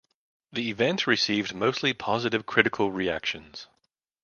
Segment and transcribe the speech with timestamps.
[0.51, 3.67] The event received mostly positive critical reactions.